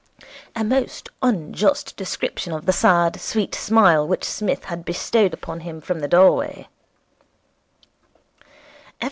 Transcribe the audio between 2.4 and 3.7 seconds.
of the sad, sweet